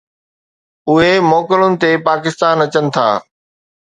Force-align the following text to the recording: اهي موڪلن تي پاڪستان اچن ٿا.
اهي 0.89 1.11
موڪلن 1.31 1.73
تي 1.81 1.91
پاڪستان 2.07 2.55
اچن 2.65 2.85
ٿا. 2.95 3.07